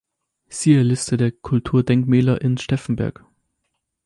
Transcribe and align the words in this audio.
Siehe 0.49 0.81
Liste 0.81 1.15
der 1.15 1.31
Kulturdenkmäler 1.31 2.41
in 2.41 2.57
Steffenberg 2.57 3.23